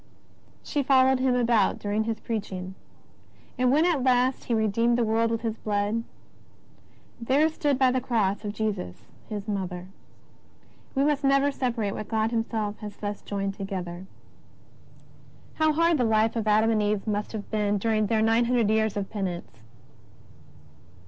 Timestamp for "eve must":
16.81-17.31